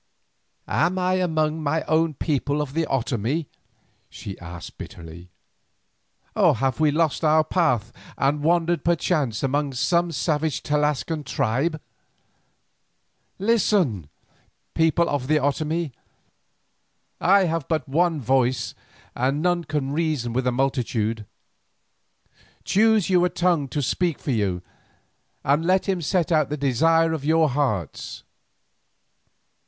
"Am 0.67 0.97
I 0.97 1.13
among 1.21 1.61
my 1.61 1.83
own 1.83 2.15
people 2.15 2.59
of 2.59 2.73
the 2.73 2.87
Otomie?" 2.89 3.45
she 4.09 4.35
asked 4.39 4.79
bitterly, 4.79 5.29
"or 6.35 6.55
have 6.55 6.79
we 6.79 6.89
lost 6.89 7.23
our 7.23 7.43
path 7.43 7.91
and 8.17 8.41
wandered 8.41 8.83
perchance 8.83 9.43
among 9.43 9.73
some 9.73 10.11
savage 10.11 10.63
Tlascalan 10.63 11.23
tribe? 11.23 11.79
Listen, 13.37 14.09
people 14.73 15.07
of 15.07 15.27
the 15.27 15.35
Otomie. 15.37 15.91
I 17.19 17.43
have 17.43 17.67
but 17.67 17.87
one 17.87 18.19
voice 18.19 18.73
and 19.15 19.39
none 19.39 19.65
can 19.65 19.91
reason 19.91 20.33
with 20.33 20.47
a 20.47 20.51
multitude. 20.51 21.27
Choose 22.65 23.07
you 23.11 23.23
a 23.23 23.29
tongue 23.29 23.67
to 23.67 23.83
speak 23.83 24.17
for 24.17 24.31
you, 24.31 24.63
and 25.43 25.63
let 25.63 25.85
him 25.87 26.01
set 26.01 26.31
out 26.31 26.49
the 26.49 26.57
desire 26.57 27.13
of 27.13 27.23
your 27.23 27.49
hearts." 27.49 28.23